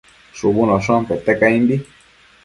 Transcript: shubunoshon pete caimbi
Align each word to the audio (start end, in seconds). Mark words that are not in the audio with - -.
shubunoshon 0.37 1.01
pete 1.09 1.33
caimbi 1.39 1.75